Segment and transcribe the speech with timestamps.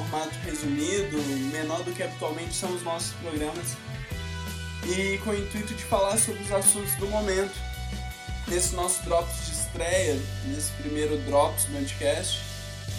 [0.00, 1.18] formato resumido,
[1.52, 3.76] menor do que habitualmente são os nossos programas,
[4.86, 7.52] e com o intuito de falar sobre os assuntos do momento.
[8.48, 12.40] Nesse nosso Drops de estreia, nesse primeiro Drops do podcast,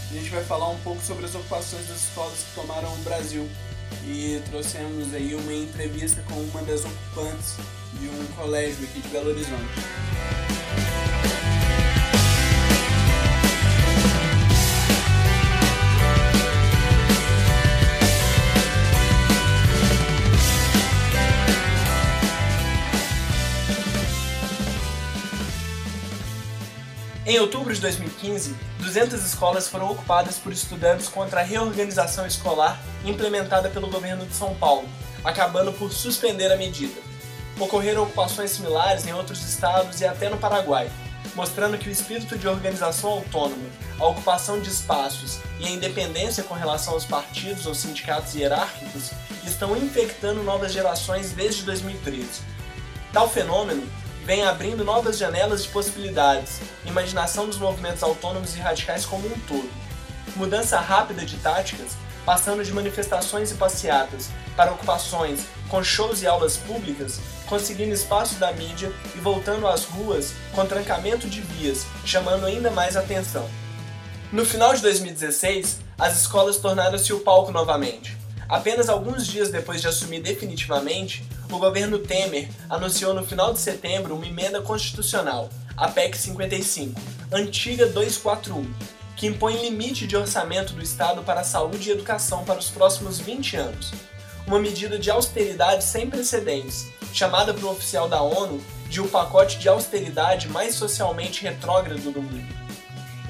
[0.10, 3.50] a gente vai falar um pouco sobre as ocupações das escolas que tomaram o Brasil.
[4.06, 7.56] E trouxemos aí uma entrevista com uma das ocupantes
[8.00, 10.61] de um colégio aqui de Belo Horizonte.
[27.32, 33.70] Em outubro de 2015, 200 escolas foram ocupadas por estudantes contra a reorganização escolar implementada
[33.70, 34.84] pelo governo de São Paulo,
[35.24, 37.00] acabando por suspender a medida.
[37.58, 40.92] Ocorreram ocupações similares em outros estados e até no Paraguai,
[41.34, 46.54] mostrando que o espírito de organização autônoma, a ocupação de espaços e a independência com
[46.54, 49.12] relação aos partidos ou sindicatos hierárquicos
[49.48, 52.28] estão infectando novas gerações desde 2013.
[53.14, 53.88] Tal fenômeno
[54.26, 59.70] vem abrindo novas janelas de possibilidades, imaginação dos movimentos autônomos e radicais como um todo.
[60.36, 66.58] Mudança rápida de táticas, passando de manifestações e passeatas para ocupações com shows e aulas
[66.58, 72.70] públicas, conseguindo espaço da mídia e voltando às ruas com trancamento de vias, chamando ainda
[72.70, 73.50] mais atenção.
[74.32, 78.21] No final de 2016, as escolas tornaram-se o palco novamente.
[78.52, 84.14] Apenas alguns dias depois de assumir definitivamente, o governo Temer anunciou no final de setembro
[84.14, 87.00] uma emenda constitucional, a PEC 55,
[87.32, 88.70] antiga 241,
[89.16, 93.20] que impõe limite de orçamento do Estado para a saúde e educação para os próximos
[93.22, 93.94] 20 anos.
[94.46, 99.60] Uma medida de austeridade sem precedentes, chamada por um oficial da ONU de o pacote
[99.60, 102.61] de austeridade mais socialmente retrógrado do mundo.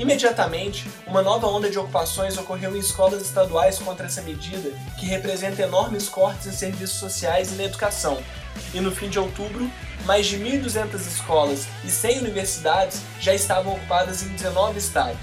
[0.01, 5.61] Imediatamente, uma nova onda de ocupações ocorreu em escolas estaduais contra essa medida, que representa
[5.61, 8.19] enormes cortes em serviços sociais e na educação.
[8.73, 9.69] E no fim de outubro,
[10.03, 15.21] mais de 1.200 escolas e 100 universidades já estavam ocupadas em 19 estados.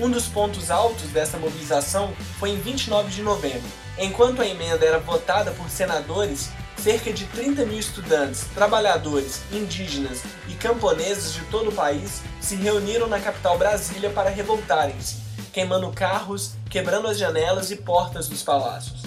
[0.00, 3.70] Um dos pontos altos dessa mobilização foi em 29 de novembro.
[3.96, 6.50] Enquanto a emenda era votada por senadores,
[6.88, 13.06] cerca de 30 mil estudantes, trabalhadores, indígenas e camponeses de todo o país se reuniram
[13.06, 15.16] na capital Brasília para revoltarem-se,
[15.52, 19.02] queimando carros, quebrando as janelas e portas dos palácios.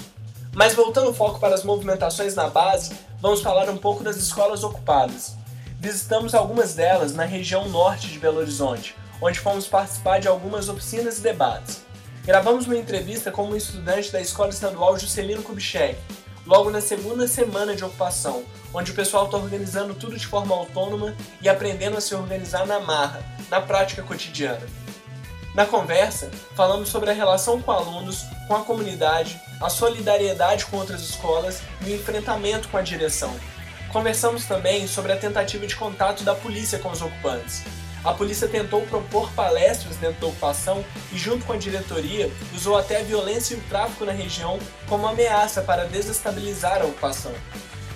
[0.54, 4.64] Mas voltando o foco para as movimentações na base, vamos falar um pouco das escolas
[4.64, 5.34] ocupadas.
[5.80, 11.18] Visitamos algumas delas na região norte de Belo Horizonte, onde fomos participar de algumas oficinas
[11.18, 11.82] e debates.
[12.26, 15.98] Gravamos uma entrevista com um estudante da Escola Estadual Juscelino Kubitschek,
[16.46, 18.44] logo na segunda semana de ocupação,
[18.74, 22.80] onde o pessoal está organizando tudo de forma autônoma e aprendendo a se organizar na
[22.80, 24.66] marra, na prática cotidiana.
[25.54, 31.02] Na conversa, falamos sobre a relação com alunos, com a comunidade, a solidariedade com outras
[31.02, 33.36] escolas e o enfrentamento com a direção.
[33.92, 37.64] Conversamos também sobre a tentativa de contato da polícia com os ocupantes,
[38.04, 43.00] a polícia tentou propor palestras dentro da ocupação e, junto com a diretoria, usou até
[43.00, 44.58] a violência e o tráfico na região
[44.88, 47.32] como ameaça para desestabilizar a ocupação.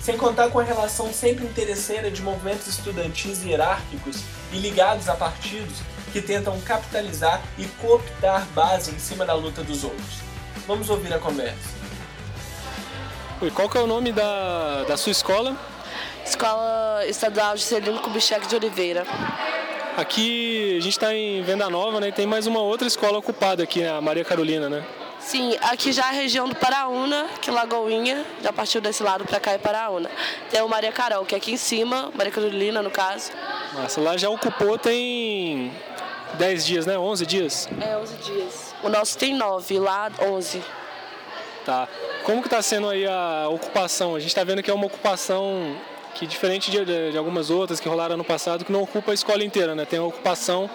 [0.00, 4.22] Sem contar com a relação sempre interesseira de movimentos estudantis hierárquicos
[4.52, 5.78] e ligados a partidos
[6.12, 10.20] que tentam capitalizar e cooptar base em cima da luta dos outros.
[10.68, 11.74] Vamos ouvir a conversa.
[13.42, 15.56] E qual que é o nome da, da sua escola?
[16.24, 19.04] Escola Estadual de Celino Kubitschek de Oliveira.
[19.96, 22.08] Aqui a gente está em Venda Nova, né?
[22.08, 24.84] E tem mais uma outra escola ocupada aqui, a Maria Carolina, né?
[25.18, 29.24] Sim, aqui já é a região do Paraúna, que é Lagoinha, já partiu desse lado
[29.24, 30.10] para cá é Paraúna.
[30.50, 33.32] Tem o Maria Carol, que é aqui em cima, Maria Carolina no caso.
[33.72, 35.72] Nossa, lá já ocupou tem
[36.34, 36.98] 10 dias, né?
[36.98, 37.66] 11 dias?
[37.80, 38.74] É, 11 dias.
[38.82, 40.62] O nosso tem 9, lá 11.
[41.64, 41.88] Tá.
[42.22, 44.14] Como que está sendo aí a ocupação?
[44.14, 45.74] A gente está vendo que é uma ocupação
[46.18, 49.44] que diferente de, de, algumas outras que rolaram no passado, que não ocupa a escola
[49.44, 49.84] inteira, né?
[49.84, 50.68] Tem uma ocupação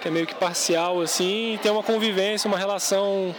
[0.00, 3.34] que é meio que parcial, assim, e tem uma convivência, uma relação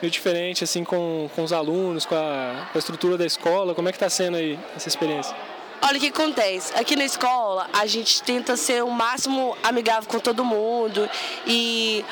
[0.00, 3.74] meio diferente, assim, com, com os alunos, com a, com a estrutura da escola.
[3.74, 5.36] Como é que está sendo aí essa experiência?
[5.82, 6.72] Olha o que acontece.
[6.78, 11.08] Aqui na escola, a gente tenta ser o máximo amigável com todo mundo
[11.46, 12.02] e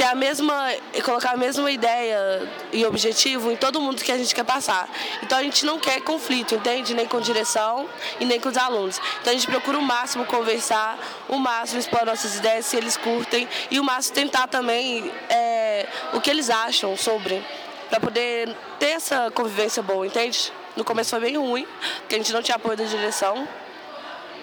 [0.00, 0.72] ter a mesma,
[1.04, 4.88] colocar a mesma ideia e objetivo em todo mundo que a gente quer passar.
[5.22, 6.94] Então a gente não quer conflito, entende?
[6.94, 7.86] Nem com direção
[8.18, 8.98] e nem com os alunos.
[9.20, 10.98] Então a gente procura o máximo conversar,
[11.28, 16.20] o máximo expor nossas ideias, se eles curtem, e o máximo tentar também é, o
[16.20, 17.44] que eles acham sobre,
[17.90, 20.50] para poder ter essa convivência boa, entende?
[20.76, 21.66] No começo foi bem ruim,
[21.98, 23.46] porque a gente não tinha apoio da direção,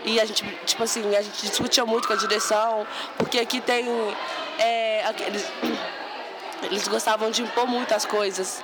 [0.07, 2.87] E a gente, tipo assim, a gente discutia muito com a direção,
[3.17, 3.85] porque aqui tem.
[4.57, 5.45] É, eles,
[6.63, 8.63] eles gostavam de impor muitas coisas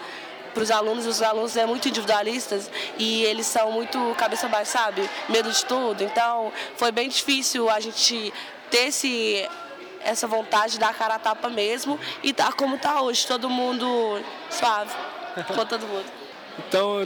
[0.54, 5.10] para os alunos, os alunos é muito individualistas e eles são muito cabeça baixa, sabe?
[5.28, 6.02] Medo de tudo.
[6.02, 8.34] Então, foi bem difícil a gente
[8.72, 9.46] ter esse,
[10.02, 13.50] essa vontade de dar a cara a tapa mesmo e tá como tá hoje, todo
[13.50, 14.96] mundo suave
[15.48, 16.23] com todo mundo.
[16.60, 16.98] Então,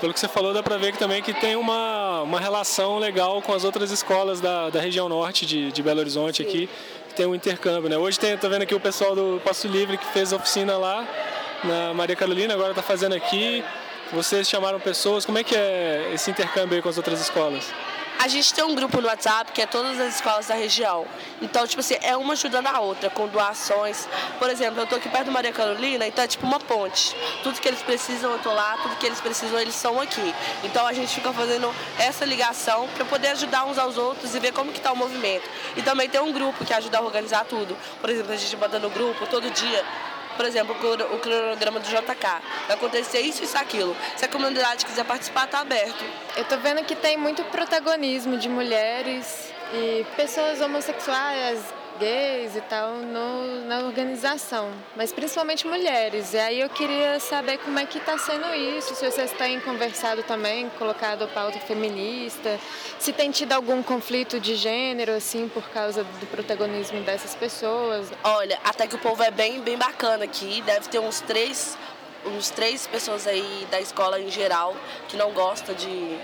[0.00, 3.40] pelo que você falou, dá para ver que também que tem uma, uma relação legal
[3.40, 6.48] com as outras escolas da, da região norte de, de Belo Horizonte Sim.
[6.48, 6.68] aqui,
[7.08, 7.96] que tem um intercâmbio, né?
[7.96, 11.06] Hoje tem, tô vendo aqui o pessoal do Passo Livre que fez oficina lá
[11.64, 13.64] na Maria Carolina, agora está fazendo aqui.
[14.12, 17.72] Vocês chamaram pessoas, como é que é esse intercâmbio aí com as outras escolas?
[18.22, 21.06] A gente tem um grupo no WhatsApp que é todas as escolas da região.
[21.40, 24.06] Então, tipo assim, é uma ajudando a outra, com doações.
[24.38, 27.16] Por exemplo, eu tô aqui perto do Maria Carolina, então é tipo uma ponte.
[27.42, 30.34] Tudo que eles precisam, eu tô lá, tudo que eles precisam, eles são aqui.
[30.62, 34.52] Então a gente fica fazendo essa ligação para poder ajudar uns aos outros e ver
[34.52, 35.48] como que tá o movimento.
[35.74, 37.74] E também tem um grupo que ajuda a organizar tudo.
[38.02, 39.82] Por exemplo, a gente manda no grupo todo dia
[40.40, 42.26] por exemplo, o cronograma do JK.
[42.66, 43.94] Vai acontecer isso, isso, aquilo.
[44.16, 46.02] Se a comunidade quiser participar, está aberto.
[46.34, 51.62] Eu estou vendo que tem muito protagonismo de mulheres e pessoas homossexuais,
[52.00, 56.32] gays e tal no, na organização, mas principalmente mulheres.
[56.32, 60.22] E aí eu queria saber como é que está sendo isso, se vocês têm conversado
[60.22, 62.58] também, colocado a pauta feminista,
[62.98, 68.10] se tem tido algum conflito de gênero, assim, por causa do protagonismo dessas pessoas.
[68.24, 71.76] Olha, até que o povo é bem, bem bacana aqui, deve ter uns três,
[72.24, 74.74] uns três pessoas aí da escola em geral
[75.06, 76.18] que não gosta de,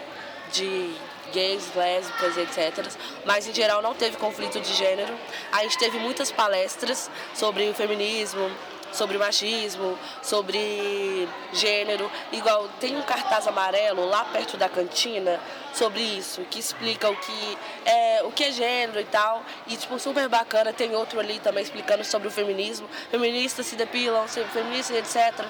[0.53, 0.95] de
[1.33, 2.87] gays, lésbicas, etc.
[3.25, 5.15] Mas em geral não teve conflito de gênero.
[5.53, 8.51] A gente teve muitas palestras sobre o feminismo,
[8.93, 12.11] sobre machismo, sobre gênero.
[12.33, 15.41] Igual tem um cartaz amarelo lá perto da cantina
[15.73, 19.43] sobre isso, que explica o que é, o que é gênero e tal.
[19.67, 22.89] E tipo, super bacana, tem outro ali também explicando sobre o feminismo.
[23.11, 25.45] Feministas se depilam, feministas, etc.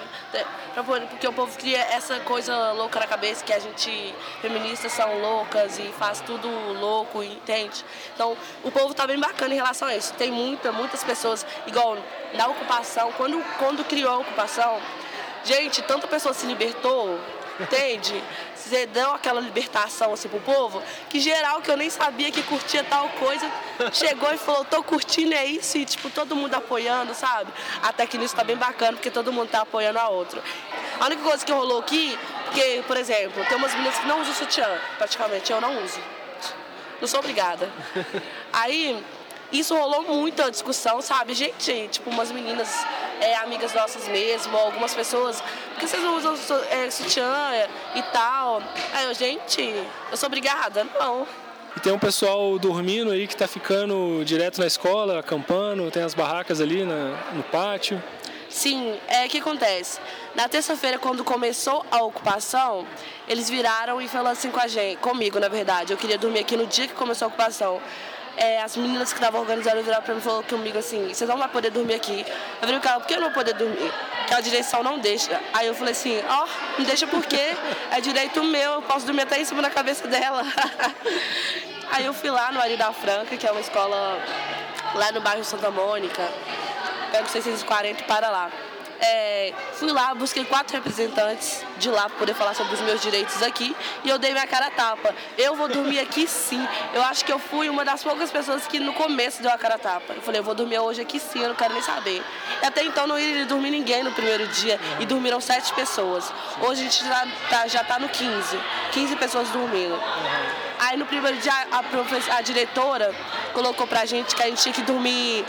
[1.09, 5.79] Porque o povo cria essa coisa louca na cabeça que a gente, feministas são loucas
[5.79, 6.47] e faz tudo
[6.79, 7.83] louco, entende?
[8.13, 10.13] Então, o povo tá bem bacana em relação a isso.
[10.13, 11.97] Tem muita, muitas pessoas, igual
[12.33, 14.79] na ocupação, quando, quando criou a ocupação,
[15.43, 17.19] gente, tanta pessoa se libertou,
[17.59, 18.23] entende?
[18.55, 22.83] Você deu aquela libertação assim pro povo, que geral que eu nem sabia que curtia
[22.83, 23.49] tal coisa,
[23.93, 27.51] chegou e falou, tô curtindo é isso, e tipo, todo mundo apoiando, sabe?
[27.81, 30.41] Até que nisso tá bem bacana, porque todo mundo tá apoiando a outro.
[30.99, 34.33] A única coisa que rolou aqui, porque, por exemplo, tem umas meninas que não usam
[34.33, 35.99] sutiã, praticamente, eu não uso.
[36.99, 37.69] Não sou obrigada.
[38.51, 39.03] Aí,
[39.51, 41.33] isso rolou muita discussão, sabe?
[41.33, 42.85] Gente, tipo, umas meninas
[43.21, 46.35] é, amigas nossas mesmo, algumas pessoas, por que vocês não usam
[46.69, 48.61] é, sutiã e tal?
[48.93, 49.61] Aí eu, gente,
[50.11, 50.85] eu sou obrigada?
[50.99, 51.27] Não.
[51.75, 56.13] E tem um pessoal dormindo aí que está ficando direto na escola, acampando, tem as
[56.13, 58.01] barracas ali na, no pátio.
[58.49, 59.99] Sim, é o que acontece.
[60.33, 62.87] Na terça-feira, quando começou a ocupação,
[63.27, 65.93] eles viraram e falaram assim com a gente, comigo na verdade.
[65.93, 67.81] Eu queria dormir aqui no dia que começou a ocupação
[68.37, 71.37] é, as meninas que estavam organizando viraram pra mim e falaram comigo assim, vocês não
[71.37, 72.25] vão poder dormir aqui.
[72.61, 73.91] Eu falei, cara, por que eu não vou poder dormir?
[74.19, 75.41] Porque a direção não deixa.
[75.53, 77.55] Aí eu falei assim, ó, oh, não deixa por quê?
[77.91, 80.43] É direito meu, eu posso dormir até em cima da cabeça dela.
[81.91, 84.19] Aí eu fui lá no Ari da Franca, que é uma escola
[84.93, 86.21] lá no bairro Santa Mônica,
[87.11, 88.51] pego 640 e para lá.
[88.99, 93.43] É, fui lá, busquei quatro representantes de lá para poder falar sobre os meus direitos
[93.43, 95.13] aqui e eu dei minha cara a tapa.
[95.37, 96.65] Eu vou dormir aqui sim.
[96.93, 99.75] Eu acho que eu fui uma das poucas pessoas que no começo deu a cara
[99.75, 100.13] a tapa.
[100.13, 102.23] Eu falei, eu vou dormir hoje aqui sim, eu não quero nem saber.
[102.61, 106.31] E até então não ia dormir ninguém no primeiro dia e dormiram sete pessoas.
[106.61, 108.59] Hoje a gente já tá, já tá no 15.
[108.91, 109.99] 15 pessoas dormindo.
[110.79, 113.13] Aí no primeiro dia a, a diretora
[113.53, 115.45] colocou pra gente que a gente tinha que dormir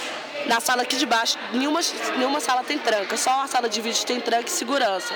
[0.47, 1.81] na sala aqui de baixo, nenhuma,
[2.17, 5.15] nenhuma sala tem tranca, só a sala de vídeo tem tranca e segurança.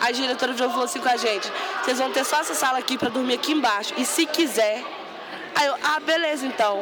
[0.00, 1.50] A diretora falou assim com a gente:
[1.82, 3.94] vocês vão ter só essa sala aqui para dormir aqui embaixo.
[3.96, 4.82] E se quiser.
[5.54, 6.80] Aí eu, ah, beleza então.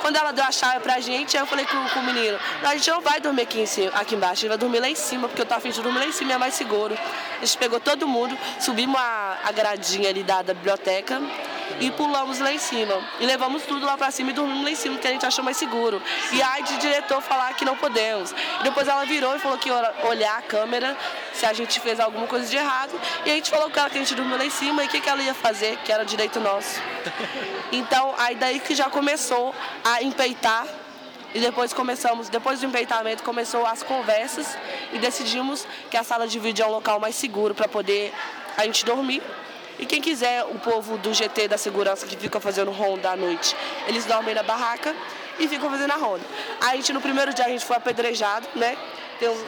[0.00, 2.74] Quando ela deu a chave pra gente, aí eu falei com, com o menino: a
[2.74, 4.94] gente não vai dormir aqui, em cima, aqui embaixo, a gente vai dormir lá em
[4.94, 6.96] cima, porque eu tô afim de dormir lá em cima, é mais seguro.
[7.36, 11.20] A gente pegou todo mundo, subimos a, a gradinha ali da, da biblioteca
[11.80, 12.94] e pulamos lá em cima.
[13.20, 15.44] E levamos tudo lá pra cima e dormimos lá em cima, porque a gente achou
[15.44, 16.02] mais seguro.
[16.32, 18.32] E aí de diretor falar que não podemos.
[18.60, 20.96] E depois ela virou e falou que ia olhar a câmera
[21.32, 22.98] se a gente fez alguma coisa de errado.
[23.24, 24.88] E a gente falou com ela que a gente dormiu lá em cima e o
[24.88, 26.80] que, que ela ia fazer, que era direito nosso.
[27.72, 29.52] Então, aí daí que já começou
[29.84, 30.66] a empeitar
[31.34, 34.56] e depois começamos, depois do empeitamento, começou as conversas
[34.92, 38.12] e decidimos que a sala de vídeo é um local mais seguro para poder
[38.56, 39.22] a gente dormir.
[39.78, 43.54] E quem quiser, o povo do GT da segurança que fica fazendo ronda à noite,
[43.86, 44.94] eles dormem na barraca
[45.38, 46.24] e ficam fazendo a ronda.
[46.60, 48.76] A gente, no primeiro dia, a gente foi apedrejado, né?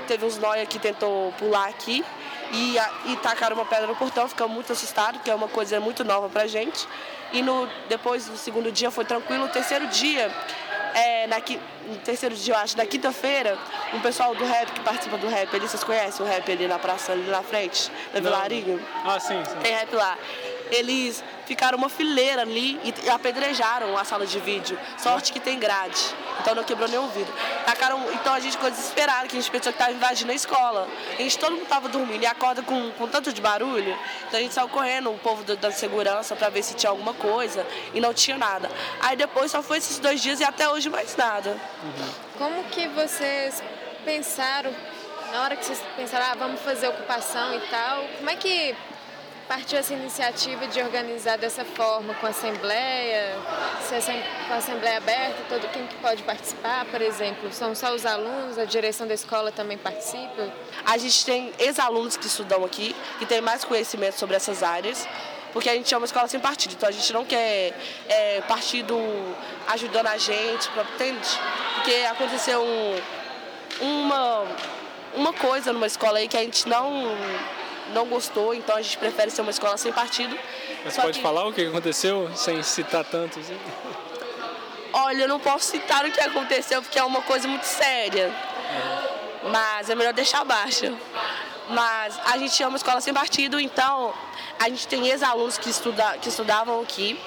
[0.07, 2.05] Teve uns noia que tentou pular aqui
[2.53, 6.05] e, e tacaram uma pedra no portão, ficamos muito assustados, que é uma coisa muito
[6.05, 6.87] nova pra gente.
[7.33, 9.45] E no, depois, no segundo dia, foi tranquilo.
[9.45, 10.31] No terceiro dia,
[10.95, 13.59] é, na, no terceiro dia, eu acho, na quinta-feira,
[13.93, 16.79] um pessoal do rap que participa do rap, ali, vocês conhecem o rap ali na
[16.79, 18.81] praça, ali na frente, na Vilarinho?
[19.05, 19.59] Ah, sim, sim.
[19.63, 20.17] Tem rap lá.
[20.71, 24.79] Eles ficaram uma fileira ali e apedrejaram a sala de vídeo.
[24.99, 25.99] Sorte que tem grade,
[26.41, 27.33] então não quebrou nenhum vidro.
[27.65, 30.89] Tacaram, então a gente ficou desesperado, que a gente pensou que estava invadindo a escola.
[31.19, 33.97] A gente todo mundo estava dormindo e acorda com, com tanto de barulho,
[34.27, 37.15] então a gente saiu correndo, o povo da, da segurança, para ver se tinha alguma
[37.15, 38.71] coisa e não tinha nada.
[39.01, 41.57] Aí depois só foi esses dois dias e até hoje mais nada.
[42.37, 43.63] Como que vocês
[44.05, 44.75] pensaram,
[45.33, 48.75] na hora que vocês pensaram, ah, vamos fazer ocupação e tal, como é que
[49.49, 53.35] partiu essa iniciativa de organizar dessa forma, com assembleia,
[54.47, 57.51] com assembleia aberta, todo quem que pode participar, por exemplo?
[57.51, 60.53] São só os alunos, a direção da escola também participa?
[60.85, 65.09] A gente tem ex-alunos que estudam aqui, que têm mais conhecimento sobre essas áreas,
[65.55, 67.73] porque a gente é uma escola sem partido, então a gente não quer
[68.07, 68.97] é, partido
[69.69, 70.69] ajudando a gente?
[70.69, 73.01] Porque aconteceu um,
[73.81, 74.45] uma,
[75.15, 77.17] uma coisa numa escola aí que a gente não
[77.93, 80.37] não gostou, então a gente prefere ser uma escola sem partido.
[80.85, 81.23] Mas Só pode que...
[81.23, 83.39] falar o que aconteceu sem citar tanto?
[83.39, 83.59] Assim?
[84.93, 88.29] Olha, eu não posso citar o que aconteceu porque é uma coisa muito séria.
[88.29, 89.51] Uhum.
[89.51, 90.97] Mas é melhor deixar abaixo.
[91.69, 94.15] Mas a gente é uma escola sem partido, então
[94.59, 97.21] a gente tem ex-alunos que, estuda, que estudavam aqui,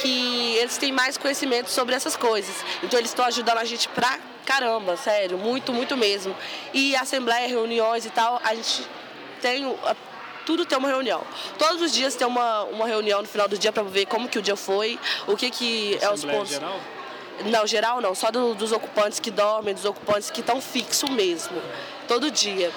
[0.00, 2.54] que eles têm mais conhecimento sobre essas coisas.
[2.82, 6.34] Então eles estão ajudando a gente pra caramba, sério, muito, muito mesmo.
[6.74, 8.84] E assembleia, reuniões e tal, a gente
[10.46, 11.22] tudo tem uma reunião.
[11.58, 14.38] Todos os dias tem uma, uma reunião no final do dia para ver como que
[14.38, 16.50] o dia foi, o que que é os pontos.
[16.50, 16.80] Geral?
[17.44, 21.60] Não, geral não, só do, dos ocupantes que dormem, dos ocupantes que estão fixos mesmo,
[22.08, 22.72] todo dia.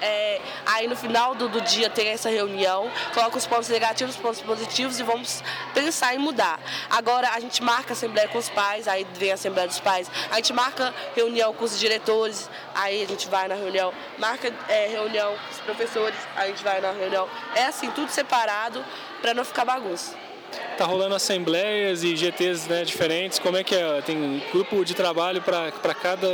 [0.00, 4.20] É, aí no final do, do, dia tem essa reunião, coloca os pontos negativos, os
[4.20, 5.42] pontos positivos e vamos
[5.74, 6.58] pensar em mudar.
[6.88, 10.36] Agora a gente marca assembleia com os pais, aí vem a assembleia dos pais, a
[10.36, 15.36] gente marca reunião com os diretores, aí a gente vai na reunião, marca é, reunião
[15.36, 17.28] com os professores, aí a gente vai na reunião.
[17.54, 18.84] É assim, tudo separado
[19.20, 20.29] para não ficar bagunça.
[20.76, 23.38] Tá rolando assembleias e GTs né, diferentes.
[23.38, 24.00] Como é que é?
[24.02, 26.28] Tem grupo de trabalho para cada,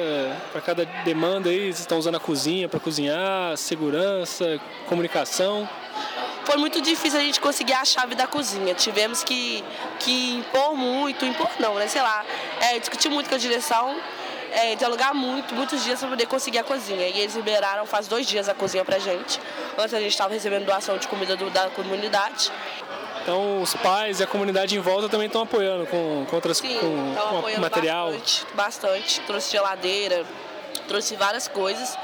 [0.64, 1.66] cada demanda aí?
[1.66, 5.68] Vocês estão usando a cozinha para cozinhar, segurança, comunicação?
[6.44, 8.72] Foi muito difícil a gente conseguir a chave da cozinha.
[8.74, 9.64] Tivemos que,
[9.98, 11.88] que impor muito, impor não, né?
[11.88, 12.24] Sei lá,
[12.60, 13.96] é, discutir muito com a direção
[14.56, 17.08] é, dialogar muito, muitos dias para poder conseguir a cozinha.
[17.08, 19.40] E eles liberaram faz dois dias a cozinha pra gente.
[19.76, 22.50] Antes a gente estava recebendo doação de comida do, da comunidade.
[23.26, 26.78] Então os pais e a comunidade em volta também estão apoiando com, com outras Sim,
[26.78, 28.12] com, com material.
[28.12, 29.20] Bastante, bastante.
[29.22, 30.24] Trouxe geladeira,
[30.86, 31.98] trouxe várias coisas.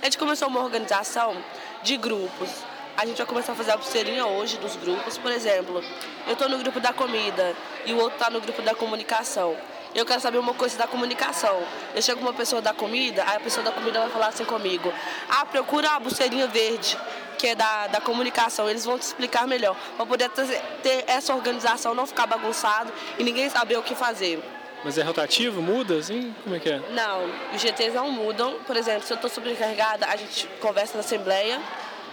[0.00, 1.36] A gente começou uma organização
[1.82, 2.48] de grupos.
[2.96, 5.18] A gente vai começar a fazer a pulseirinha hoje dos grupos.
[5.18, 5.84] Por exemplo,
[6.26, 9.54] eu estou no grupo da comida e o outro está no grupo da comunicação.
[9.94, 11.62] Eu quero saber uma coisa da comunicação.
[11.94, 14.44] Eu chego com uma pessoa da comida, aí a pessoa da comida vai falar assim
[14.44, 14.92] comigo:
[15.28, 16.96] Ah, procura a pulseirinha verde
[17.42, 20.46] que é da, da comunicação, eles vão te explicar melhor, para poder ter,
[20.80, 24.40] ter essa organização, não ficar bagunçado e ninguém saber o que fazer.
[24.84, 25.60] Mas é rotativo?
[25.60, 26.32] Muda assim?
[26.44, 26.78] Como é que é?
[26.90, 28.58] Não, os GTs não mudam.
[28.64, 31.60] Por exemplo, se eu estou sobrecarregada, a gente conversa na assembleia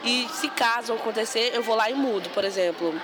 [0.03, 2.99] e se caso acontecer, eu vou lá e mudo, por exemplo.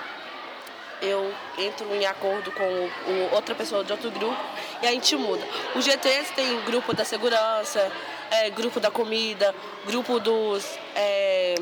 [1.02, 4.38] Eu entro em acordo com outra pessoa de outro grupo
[4.82, 5.44] e a gente muda.
[5.76, 7.92] Os GTs tem grupo da segurança,
[8.32, 9.54] é, grupo da comida,
[9.86, 10.66] grupo dos.
[10.96, 11.56] É,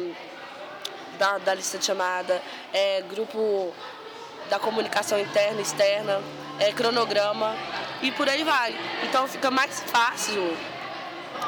[1.17, 2.41] da, da lista de chamada,
[2.73, 3.73] é, grupo
[4.49, 6.21] da comunicação interna e externa,
[6.59, 7.55] é, cronograma
[8.01, 8.75] e por aí vai.
[9.03, 10.57] Então fica mais fácil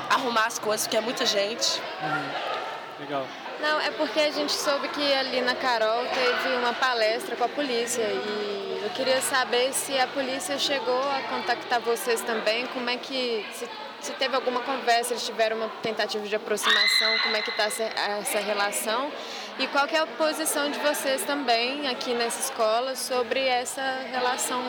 [0.09, 1.81] arrumar as coisas, porque é muita gente.
[2.01, 2.99] Uhum.
[2.99, 3.27] Legal.
[3.59, 7.49] Não, é porque a gente soube que ali na Carol teve uma palestra com a
[7.49, 12.97] polícia e eu queria saber se a polícia chegou a contactar vocês também, como é
[12.97, 13.43] que.
[13.51, 13.67] Se,
[13.99, 17.83] se teve alguma conversa, eles tiveram uma tentativa de aproximação, como é que está essa,
[17.83, 19.11] essa relação
[19.57, 24.61] e qual é a posição de vocês também aqui nessa escola sobre essa relação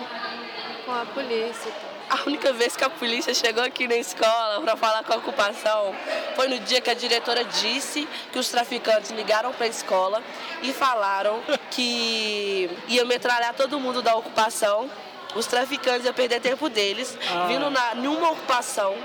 [0.87, 1.96] com a polícia?
[2.09, 5.95] A única vez que a polícia chegou aqui na escola para falar com a ocupação
[6.37, 10.23] foi no dia que a diretora disse que os traficantes ligaram para a escola
[10.63, 14.89] e falaram que ia metralhar todo mundo da ocupação.
[15.35, 17.47] Os traficantes iam perder tempo deles, ah.
[17.47, 18.97] vindo na, numa ocupação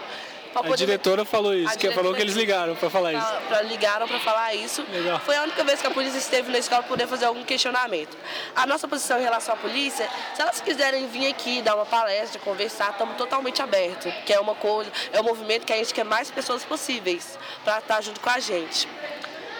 [0.54, 0.78] A poder...
[0.78, 3.26] diretora falou isso, A que falou que eles ligaram para falar isso.
[3.26, 4.86] Pra, pra- ligaram para falar isso.
[4.92, 5.20] Legal.
[5.22, 8.18] Foi a única vez que a polícia esteve na escola para poder fazer algum questionamento.
[8.56, 12.40] A nossa posição em relação à polícia, se elas quiserem vir aqui dar uma palestra,
[12.42, 14.14] conversar, estamos totalmente abertos.
[14.26, 17.80] Que é uma coisa, é um movimento que a gente quer mais pessoas possíveis para
[17.80, 18.88] estar junto com a gente.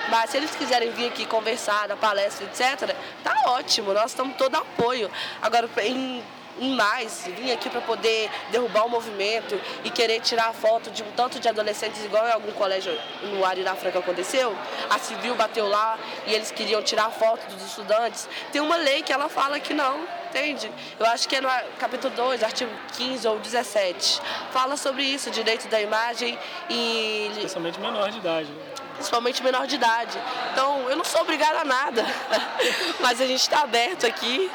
[0.10, 4.56] Mas se eles quiserem vir aqui conversar, dar palestra, etc., tá ótimo, nós estamos todo
[4.56, 5.10] apoio.
[5.42, 6.24] Agora, em,
[6.60, 11.12] em mais, vir aqui para poder derrubar o movimento e querer tirar foto de um
[11.12, 14.56] tanto de adolescentes, igual em algum colégio no Ari da Franca aconteceu,
[14.90, 18.28] a civil bateu lá e eles queriam tirar foto dos estudantes.
[18.52, 20.72] Tem uma lei que ela fala que não, entende?
[21.00, 24.22] Eu acho que é no capítulo 2, artigo 15 ou 17.
[24.52, 26.38] Fala sobre isso, direito da imagem
[26.70, 28.50] e Especialmente menor de idade.
[28.50, 28.72] né?
[29.02, 30.18] principalmente menor de idade.
[30.52, 32.06] Então, eu não sou obrigada a nada,
[33.02, 34.50] mas a gente está aberto aqui.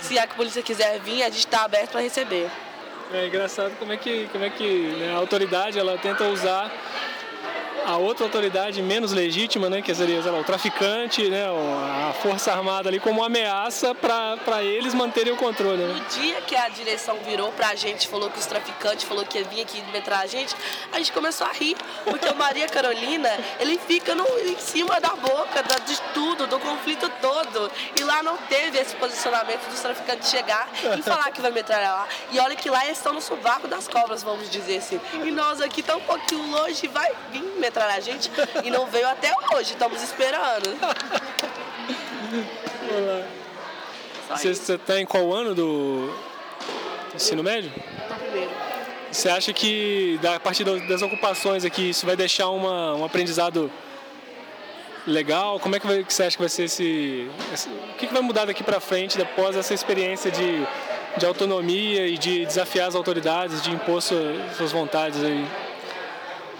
[0.00, 2.50] Se a polícia quiser vir, a gente está aberto para receber.
[3.12, 6.70] É engraçado como é que, como é que né, a autoridade ela tenta usar
[7.84, 12.88] a outra autoridade menos legítima, né, que seria lá, o traficante, né, a força armada
[12.88, 15.82] ali como ameaça para eles manterem o controle.
[15.82, 16.04] No Né?
[16.10, 19.60] dia que a direção virou pra gente, falou que os traficantes falou que ia vir
[19.62, 20.54] aqui metrar a gente,
[20.92, 23.30] a gente começou a rir, porque o Maria Carolina,
[23.60, 27.70] ele fica no, em cima da boca da- de tudo, do conflito todo.
[27.98, 30.68] E lá não teve esse posicionamento dos traficantes chegar
[30.98, 32.08] e falar que vai metralhar lá.
[32.32, 35.00] E olha que lá eles estão no sovaco das cobras, vamos dizer assim.
[35.24, 38.30] E nós aqui tão um pouquinho longe, vai vir metralhar a gente.
[38.64, 40.68] E não veio até hoje, estamos esperando.
[44.28, 46.12] Você está em qual ano do
[47.14, 47.72] ensino médio?
[48.18, 48.50] Primeiro.
[49.10, 53.04] Você acha que da- a partir das das ocupações aqui isso vai deixar uma, um
[53.04, 53.70] aprendizado
[55.06, 55.58] legal?
[55.60, 58.12] Como é que, vai- que você acha que vai ser esse, esse- o que, que
[58.12, 60.66] vai mudar daqui para frente após essa experiência de,
[61.16, 65.46] de autonomia e de desafiar as autoridades, de impor sua- suas vontades aí?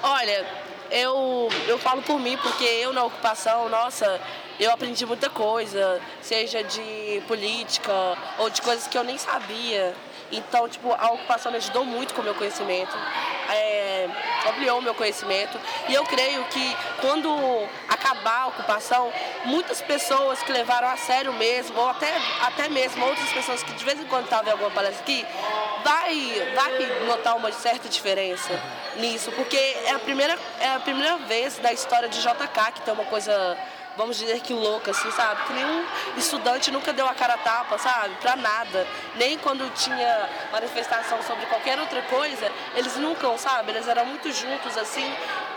[0.03, 0.47] Olha,
[0.91, 4.21] eu, eu falo por mim, porque eu na ocupação, nossa,
[4.59, 7.93] eu aprendi muita coisa, seja de política
[8.39, 9.95] ou de coisas que eu nem sabia.
[10.33, 12.97] Então, tipo, a ocupação me ajudou muito com o meu conhecimento,
[13.49, 13.76] é,
[14.49, 15.59] ampliou o meu conhecimento.
[15.89, 17.29] E eu creio que quando
[17.89, 19.13] acabar a ocupação,
[19.45, 23.85] muitas pessoas que levaram a sério mesmo, ou até, até mesmo outras pessoas que de
[23.85, 25.27] vez em quando estavam em alguma palestra aqui,
[25.85, 28.61] vai, vai notar uma certa diferença
[28.97, 32.95] nisso, porque é a primeira, é a primeira vez da história de JK que tem
[32.95, 33.57] uma coisa,
[33.97, 35.45] vamos dizer que louca, assim, sabe?
[35.45, 35.85] Que nenhum
[36.17, 38.15] estudante nunca deu a cara a tapa, sabe?
[38.21, 38.87] Pra nada.
[39.17, 43.73] Nem quando tinha manifestação sobre qualquer outra coisa, eles nunca, sabe?
[43.73, 45.11] Eles eram muito juntos, assim,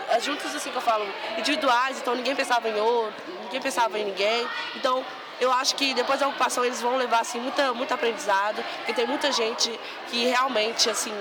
[0.08, 1.06] é, juntos assim que eu falo,
[1.38, 4.48] individuais, então ninguém pensava em outro, ninguém pensava em ninguém.
[4.74, 5.04] Então,
[5.40, 9.06] eu acho que depois da ocupação eles vão levar assim muita muito aprendizado, porque tem
[9.06, 11.12] muita gente que realmente assim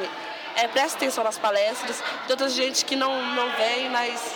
[0.56, 4.36] é, presta atenção nas palestras, tem outra gente que não não vem, mas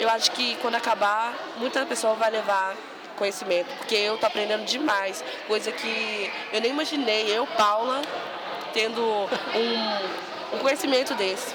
[0.00, 2.74] eu acho que quando acabar muita pessoa vai levar
[3.16, 8.00] conhecimento, porque eu tô aprendendo demais, coisa que eu nem imaginei, eu, Paula,
[8.72, 11.54] tendo um, um conhecimento desse.